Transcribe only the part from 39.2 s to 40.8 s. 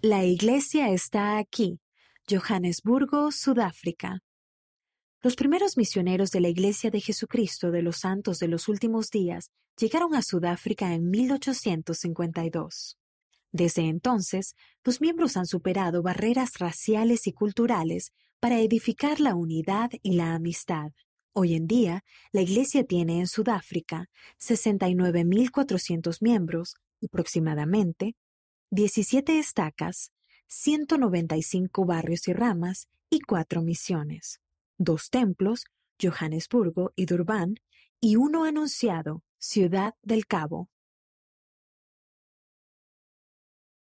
Ciudad del Cabo.